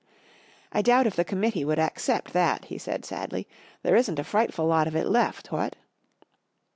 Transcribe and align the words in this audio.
"I 0.71 0.81
doubt 0.81 1.05
if 1.05 1.15
the 1.15 1.23
committee 1.23 1.63
would 1.63 1.77
accept 1.77 2.33
that," 2.33 2.65
he 2.65 2.79
said, 2.79 3.05
sadly. 3.05 3.43
44 3.43 3.77
There 3.83 3.95
isn't 3.97 4.17
a 4.17 4.23
fright¬ 4.23 4.51
ful 4.51 4.65
lot 4.65 4.87
of 4.87 4.95
it 4.95 5.05
left, 5.05 5.51
what 5.51 5.75